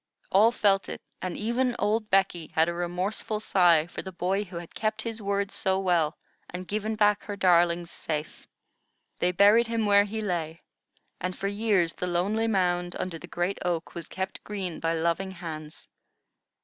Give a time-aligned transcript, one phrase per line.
[0.31, 4.55] All felt it, and even old Becky had a remorseful sigh for the boy who
[4.57, 6.17] had kept his word so well
[6.49, 8.47] and given back her darlings safe.
[9.19, 10.63] They buried him where he lay;
[11.19, 15.29] and for years the lonely mound under the great oak was kept green by loving
[15.29, 15.87] hands.